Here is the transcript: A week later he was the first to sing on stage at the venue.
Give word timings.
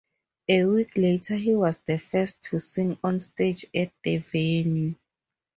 A 0.49 0.65
week 0.65 0.93
later 0.97 1.35
he 1.35 1.53
was 1.53 1.77
the 1.77 1.99
first 1.99 2.41
to 2.45 2.57
sing 2.57 2.97
on 3.03 3.19
stage 3.19 3.67
at 3.75 3.91
the 4.01 4.17
venue. 4.17 4.95